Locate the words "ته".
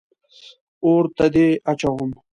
1.17-1.25